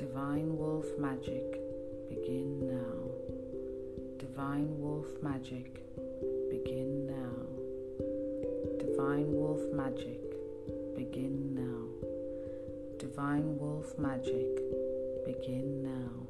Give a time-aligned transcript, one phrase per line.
[0.00, 1.60] Divine Wolf Magic,
[2.08, 3.10] begin now.
[4.16, 5.84] Divine Wolf Magic,
[6.48, 7.44] begin now.
[8.78, 10.22] Divine Wolf Magic,
[10.96, 12.08] begin now.
[12.98, 14.48] Divine Wolf Magic,
[15.26, 16.26] begin now.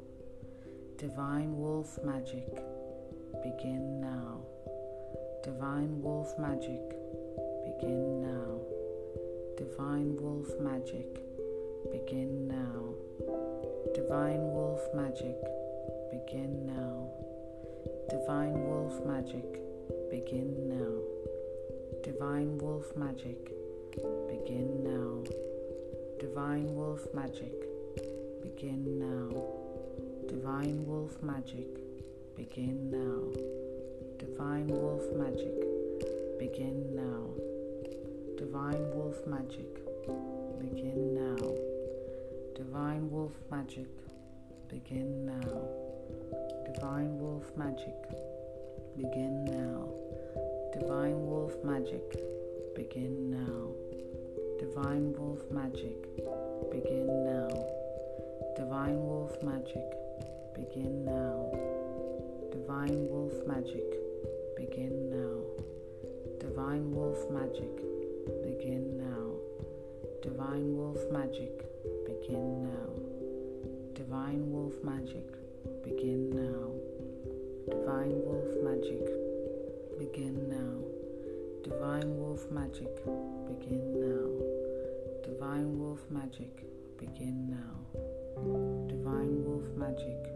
[0.97, 2.51] Divine Wolf Magic,
[3.41, 4.41] begin now.
[5.45, 6.89] Divine Wolf Magic,
[7.63, 8.59] begin now.
[9.55, 11.30] Divine Wolf Magic,
[11.91, 12.95] begin now.
[13.93, 15.35] Divine Wolf Magic,
[16.09, 17.09] begin now.
[18.09, 19.59] Divine Wolf Magic,
[20.09, 21.01] begin now.
[22.03, 23.51] Divine Wolf Magic,
[24.29, 25.23] begin now.
[26.19, 27.53] Divine Wolf Magic,
[28.41, 29.29] begin now.
[30.27, 31.67] Divine Wolf Magic,
[32.37, 33.23] begin now.
[34.17, 35.59] Divine Wolf Magic,
[36.39, 37.27] begin now.
[38.37, 39.75] Divine Wolf Magic,
[40.59, 41.70] begin now.
[42.55, 43.87] Divine Wolf Magic,
[44.67, 45.61] begin now.
[46.73, 47.95] Divine Wolf Magic,
[48.97, 49.87] begin now.
[50.73, 52.03] Divine Wolf Magic,
[52.75, 53.71] begin now.
[54.59, 55.95] Divine Wolf Magic,
[56.71, 57.49] begin now.
[58.55, 59.95] Divine Wolf Magic,
[60.53, 61.51] begin now.
[62.51, 63.95] Divine Wolf Magic,
[64.57, 65.41] begin now.
[66.39, 67.75] Divine Wolf Magic,
[68.43, 69.35] begin now.
[70.21, 71.70] Divine Wolf Magic,
[72.21, 73.93] begin now.
[73.95, 75.25] Divine Wolf Magic,
[75.83, 76.69] begin now.
[77.67, 79.07] Divine Wolf Magic,
[79.97, 80.83] begin now.
[81.63, 82.95] Divine Wolf Magic,
[83.47, 84.29] begin now.
[85.23, 86.63] Divine Wolf Magic,
[86.99, 88.01] begin now.
[88.87, 90.30] Divine Wolf Magic,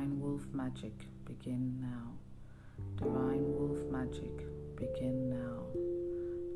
[0.00, 0.94] Divine Wolf Magic,
[1.26, 2.16] begin now.
[2.96, 4.34] Divine Wolf Magic,
[4.74, 5.66] begin now.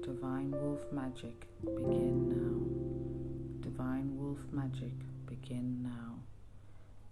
[0.02, 3.60] Divine Wolf Magic, begin now.
[3.60, 4.94] Divine Wolf Magic,
[5.26, 6.14] begin now.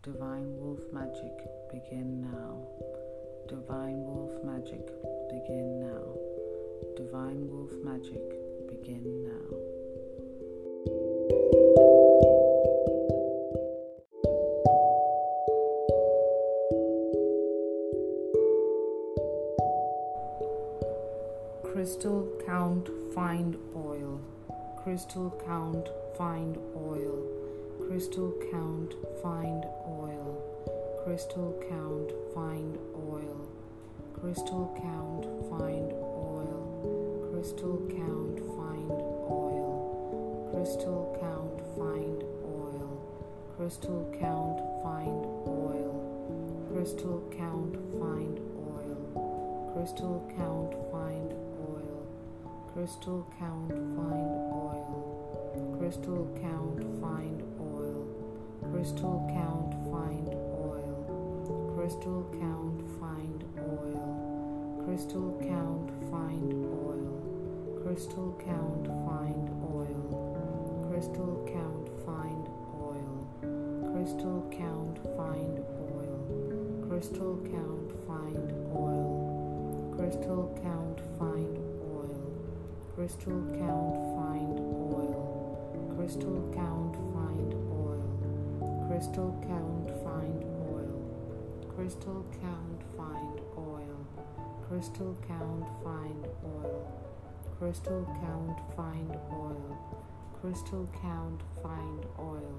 [0.03, 1.37] Divine Wolf Magic,
[1.71, 2.67] begin now.
[3.47, 4.87] Divine Wolf Magic,
[5.29, 6.17] begin now.
[6.97, 8.25] Divine Wolf Magic,
[8.71, 9.72] begin now.
[21.83, 24.21] Crystal Count Find Oil.
[24.85, 27.27] Crystal Count Find Oil.
[27.89, 31.03] Crystal Count Find Oil.
[31.03, 33.49] Crystal Count Find Oil.
[34.15, 35.93] Crystal Count Find
[36.23, 37.27] Oil.
[37.33, 38.93] Crystal Count Find
[39.29, 40.49] Oil.
[40.53, 43.03] Crystal Count Find Oil.
[43.57, 45.99] Crystal Count Find Oil.
[46.73, 48.39] Crystal Count Find
[48.71, 49.73] Oil.
[49.75, 51.52] Crystal Count Find Oil.
[52.73, 55.77] Crystal Count Find Oil.
[55.79, 58.09] Crystal Count Find Oil.
[58.73, 61.73] Crystal Count Find Oil.
[61.77, 64.83] Crystal Count Find Oil.
[64.87, 67.83] Crystal Count Find Oil.
[67.85, 70.89] Crystal Count Find Oil.
[70.89, 72.49] Crystal Count Find
[72.81, 73.13] Oil.
[73.93, 75.59] Crystal Count Find
[75.93, 76.89] Oil.
[76.89, 79.93] Crystal Count Find Oil.
[79.95, 81.62] Crystal Count Find.
[83.03, 84.61] Crystal Count Find
[84.95, 85.93] Oil.
[85.97, 88.87] Crystal Count Find Oil.
[88.87, 91.03] Crystal Count Find Oil.
[91.75, 94.07] Crystal Count Find Oil.
[94.69, 96.87] Crystal Count Find Oil.
[97.59, 99.77] Crystal Count Find Oil.
[100.41, 102.55] Crystal Count Find Oil.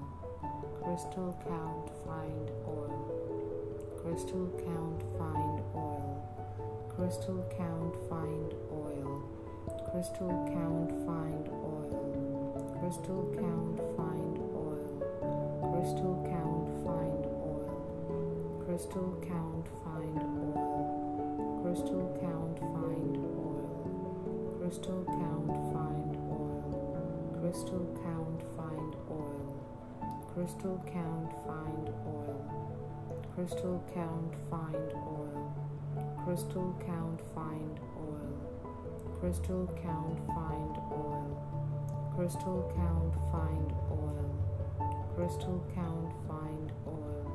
[0.84, 3.00] Crystal Count Find Oil.
[4.02, 6.20] Crystal Count Find Oil.
[6.94, 9.43] Crystal Count Find Oil.
[9.94, 12.74] Crystal Count Find Oil.
[12.80, 14.90] Crystal Count Find Oil.
[15.70, 18.58] Crystal Count Find Oil.
[18.66, 21.62] Crystal Count Find Oil.
[21.62, 24.58] Crystal Count Find Oil.
[24.58, 27.38] Crystal Count Find Oil.
[27.38, 29.46] Crystal Count Find Oil.
[30.34, 32.42] Crystal Count Find Oil.
[33.36, 35.64] Crystal Count Find Oil.
[36.24, 37.93] Crystal count find oil.
[39.24, 42.12] Crystal count find oil.
[42.14, 44.28] Crystal count find oil.
[45.16, 47.32] Crystal count find oil.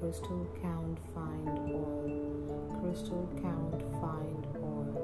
[0.00, 2.80] Crystal count find oil.
[2.80, 4.96] Crystal count find oil.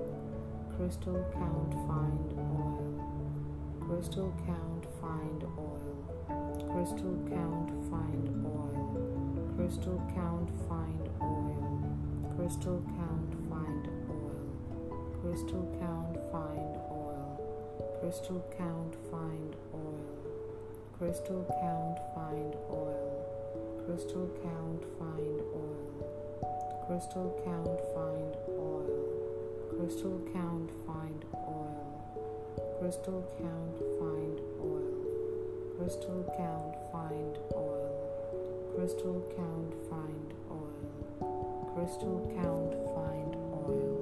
[0.78, 2.88] Crystal count find oil.
[3.86, 5.92] Crystal count find oil.
[6.72, 9.52] Crystal count find oil.
[9.56, 11.84] Crystal count find oil.
[12.34, 14.01] Crystal count find oil.
[15.22, 17.38] Crystal count find oil.
[18.00, 20.02] Crystal count find oil.
[20.98, 23.22] Crystal count find oil.
[23.86, 26.02] Crystal count find oil.
[26.88, 28.98] Crystal count find oil.
[29.78, 32.02] Crystal count find oil.
[32.80, 34.90] Crystal count find oil.
[35.78, 37.94] Crystal count find oil.
[38.74, 41.74] Crystal count find oil.
[41.76, 44.01] Crystal count find oil.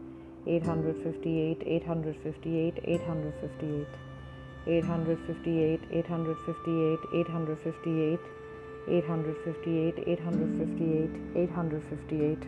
[0.45, 3.87] 858 858 858
[4.65, 8.19] 858 858 858 858
[8.87, 9.99] 858
[11.27, 12.47] 858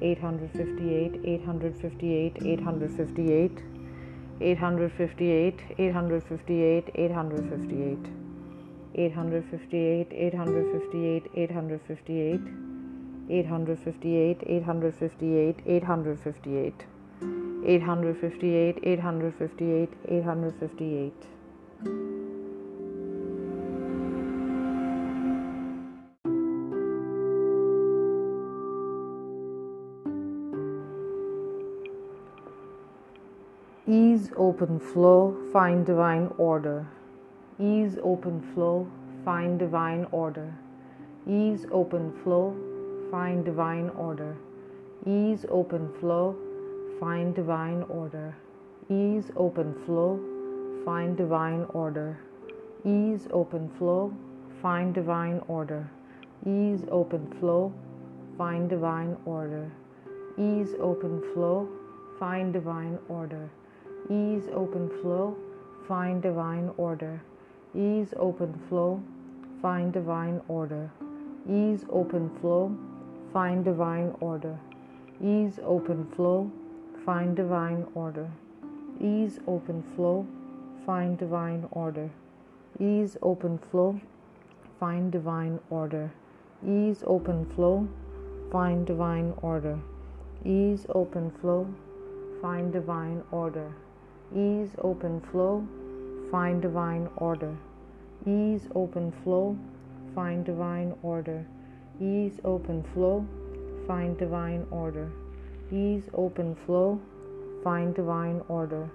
[0.00, 2.42] 858 858 858
[4.40, 5.22] 858
[6.10, 8.10] 858 858
[8.94, 12.71] 858 858 858
[13.32, 16.86] 858 858 858
[17.64, 21.12] 858 858 858
[33.88, 36.86] Ease, open flow, find divine order.
[37.58, 38.86] Ease, open flow,
[39.24, 40.54] find divine order.
[41.26, 42.56] Ease, open flow,
[43.12, 44.34] find divine order.
[45.06, 46.34] Ease, open flow,
[46.98, 48.34] find divine order.
[48.88, 50.18] Ease, open flow,
[50.82, 52.18] find divine order.
[52.86, 54.10] Ease, open flow,
[54.62, 55.90] find divine order.
[56.46, 57.70] Ease, open flow,
[58.38, 59.70] find divine order.
[60.38, 61.68] Ease, open flow,
[62.18, 63.50] find divine order.
[64.08, 65.36] Ease, open flow,
[65.86, 67.20] find divine order.
[67.74, 69.02] Ease, open flow,
[69.60, 70.90] find divine order.
[71.46, 72.74] Ease, open flow,
[73.32, 74.58] find divine order.
[75.24, 76.50] Ease, open flow,
[77.04, 78.30] find divine order.
[79.00, 80.26] Ease, open flow,
[80.84, 82.10] find divine order.
[82.78, 83.98] Ease, open flow,
[84.78, 86.12] find divine order.
[86.66, 87.88] Ease, open flow,
[88.50, 89.78] find divine order.
[90.44, 91.66] Ease, open flow,
[92.42, 93.72] find divine order.
[94.36, 95.66] Ease, open flow,
[96.30, 97.56] find divine order.
[98.26, 99.56] Ease, open flow,
[100.14, 101.46] find divine order.
[102.02, 103.24] Ease, open flow,
[103.86, 105.08] find divine order.
[105.70, 107.00] Ease, open flow,
[107.62, 108.90] find divine order.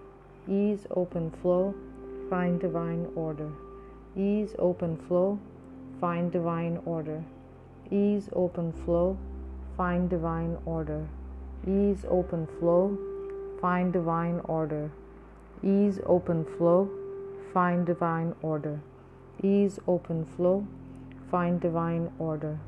[0.50, 1.74] Ease, open flow,
[2.30, 3.50] find divine order.
[4.18, 5.40] Ease, open flow,
[6.02, 7.24] find divine order.
[7.90, 9.18] Ease, open flow,
[9.78, 11.08] find divine order.
[11.66, 12.98] Ease, open flow,
[13.62, 14.92] find divine order.
[15.64, 16.90] Ease, open flow,
[17.54, 18.82] find divine order.
[19.42, 20.68] Ease, open flow,
[21.32, 22.60] find divine order.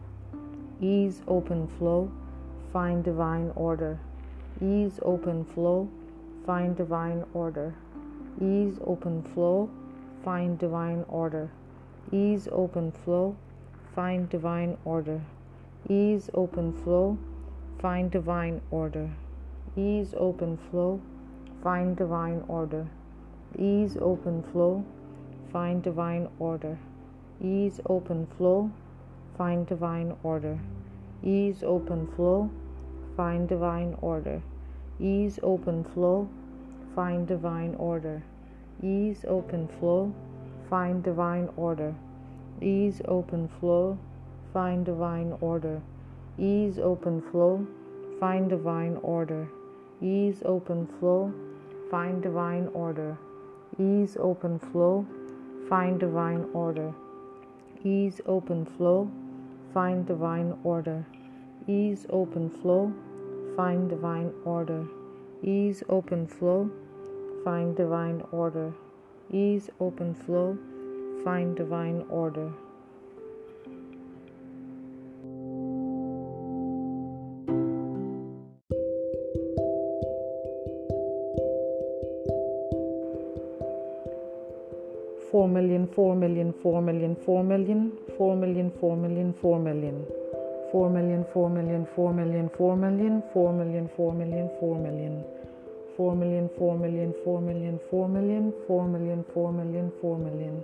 [0.81, 2.09] Ease, open flow,
[2.71, 3.99] find divine order.
[4.61, 5.89] Ease, open flow,
[6.45, 7.75] find divine order.
[8.41, 9.69] Ease, open flow,
[10.23, 11.51] find divine order.
[12.13, 13.35] Ease, open flow,
[13.93, 15.21] find divine order.
[15.89, 17.17] Ease, open flow,
[17.81, 19.09] find divine order.
[19.75, 21.01] Ease, open flow,
[21.61, 22.87] find divine order.
[23.57, 24.85] Ease, open flow,
[25.51, 26.77] find divine order.
[27.41, 28.71] Ease, open flow,
[29.39, 30.59] find divine order.
[31.23, 32.49] Ease, open flow,
[33.15, 34.41] find divine order.
[34.99, 36.27] Ease, open flow,
[36.93, 38.21] find divine order.
[38.83, 40.13] Ease, open flow,
[40.69, 41.95] find divine order.
[42.61, 43.97] Ease, open flow,
[44.51, 45.81] find divine order.
[46.37, 47.65] Ease, open flow,
[48.19, 49.47] find divine order.
[50.01, 51.33] Ease, open flow,
[51.89, 53.17] find divine order.
[53.79, 55.05] ease, open flow,
[55.69, 56.93] find divine order.
[57.85, 59.09] Ease, open flow,
[59.73, 61.05] find divine order.
[61.67, 62.91] Ease, open flow,
[63.55, 64.85] find divine order.
[65.43, 66.69] Ease, open flow,
[67.43, 68.73] find divine order.
[69.31, 70.57] Ease, open flow,
[71.23, 72.51] find divine order.
[85.31, 90.05] four million, four million, four million, four million, 4 million, 4 million, 4 million.
[90.73, 95.23] 4 million, 4 million, 4 million, 4 million, 4 million, 4 million, 4 million.
[95.95, 100.61] 4 million, 4 million, 4 million, 4 million, 4 million, 4 million, 4 million.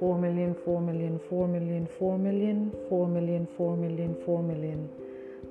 [0.00, 4.88] 4 million, 4 million, 4 million, 4 million, 4 million, 4 million, 4 million.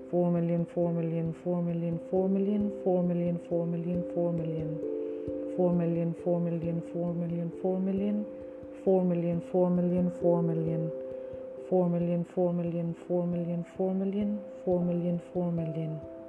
[0.10, 4.80] 4 million, 4 million, 4 million, 4 million, 4 million, 4 million, 4 million.
[5.56, 8.26] 4 million, 4 million, 4 million, 4 million.
[8.84, 10.12] 4 million, 4 million, 4 million.
[10.22, 11.01] 4 million
[11.72, 13.94] 4 million, 4 million, 4 million, 4
[14.82, 16.21] million, 4 million.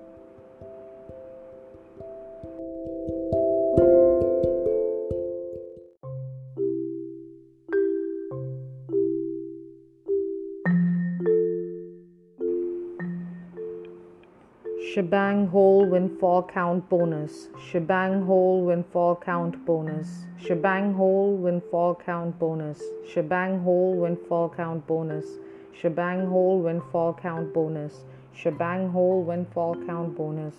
[14.92, 17.49] Shebang whole windfall count bonus.
[17.70, 20.26] Shebang whole windfall count bonus.
[20.38, 22.82] Shebang whole windfall count bonus.
[23.11, 25.25] Shebang whole windfall count bonus.
[25.72, 28.04] Shebang whole windfall count bonus.
[28.37, 30.54] Shebang whole windfall count bonus.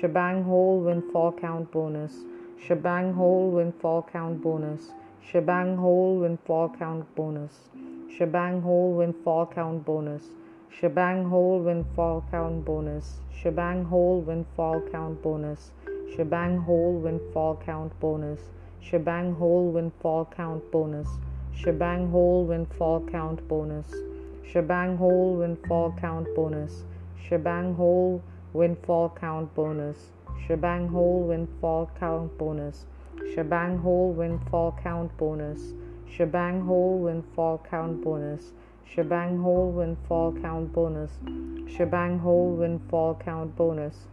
[0.00, 2.14] Shebang whole windfall count bonus.
[2.60, 4.90] Shebang whole windfall count bonus.
[5.22, 7.68] Shebang whole windfall count bonus.
[8.10, 10.24] Shebang whole windfall count bonus.
[10.70, 13.20] Shebang whole windfall count bonus.
[13.34, 15.72] Shebang whole windfall count bonus.
[16.14, 18.40] Shebang whole windfall count bonus.
[18.80, 21.08] Shebang whole windfall count bonus.
[21.56, 23.92] Shebang whole windfall count bonus.
[24.44, 26.84] Shebang whole windfall count bonus.
[27.28, 28.22] Shebang whole
[28.52, 30.12] windfall count bonus.
[30.46, 32.86] Shebang whole windfall count bonus.
[33.34, 35.72] Shebang whole windfall count bonus.
[36.08, 38.52] Shebang whole windfall count bonus.
[38.94, 41.10] Shebang whole windfall count bonus.
[41.68, 44.06] Shebang whole windfall count bonus.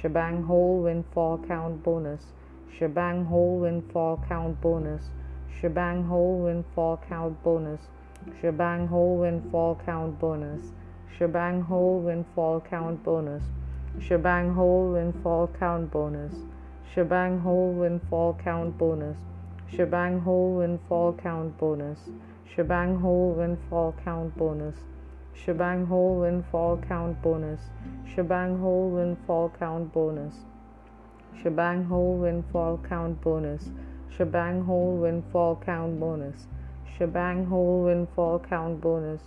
[0.00, 2.32] Shebang whole windfall count bonus.
[2.74, 5.10] Shebang whole windfall count bonus.
[5.60, 7.80] Shebang whole windfall count bonus.
[8.40, 10.62] Shebang whole windfall count bonus.
[11.18, 13.42] Shebang whole windfall count bonus.
[14.00, 16.32] Shebang whole windfall count bonus.
[16.94, 19.16] Shebang whole windfall count bonus.
[19.74, 21.98] Shebang whole windfall count bonus shebang count bonus,
[22.54, 24.74] shebang whole windfall count bonus,
[25.34, 27.60] shebang whole windfall count bonus,
[28.04, 30.34] shebang whole windfall count bonus,
[31.42, 33.70] shebang whole windfall count bonus,
[34.14, 36.46] shebang whole windfall count bonus,
[36.98, 39.22] shebang whole windfall count bonus,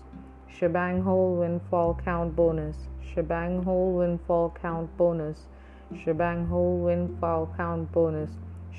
[0.48, 2.76] shebang whole windfall count bonus,
[3.16, 5.48] shebang whole windfall count bonus,
[5.98, 8.30] shebang whole windfall count bonus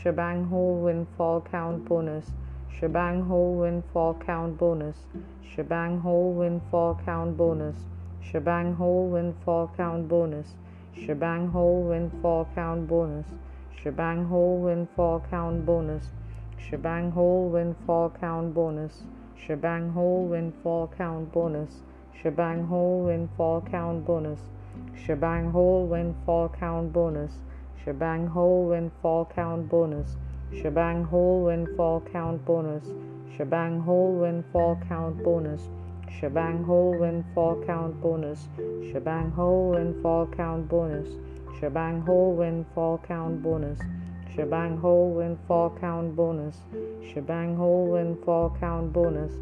[0.02, 2.30] shebang whole windfall count bonus,
[2.70, 4.96] shebang whole windfall count bonus,
[5.42, 7.76] shebang whole windfall count bonus,
[8.20, 10.54] shebang whole windfall count bonus,
[10.94, 13.26] shebang whole windfall count bonus,
[13.82, 16.10] shebang whole windfall count bonus,
[16.58, 19.02] shebang whole windfall count bonus,
[19.36, 20.88] shebang whole windfall
[23.70, 24.40] count bonus,
[25.06, 27.32] shebang whole windfall count bonus,
[27.84, 30.16] shebang whole windfall count bonus
[30.62, 32.84] shebang whole windfall count bonus,
[33.36, 35.68] shebang whole windfall count bonus,
[36.18, 38.48] shebang whole windfall count bonus,
[38.90, 41.08] shebang whole windfall count bonus,
[41.60, 43.78] shebang whole windfall count bonus,
[44.34, 46.56] shebang whole windfall count bonus,
[47.12, 49.34] shebang whole windfall count bonus,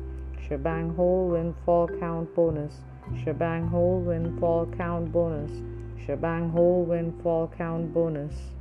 [0.48, 2.80] shebang whole windfall count bonus,
[3.24, 5.52] shebang whole windfall count bonus,
[6.04, 8.53] shebang whole windfall count bonus.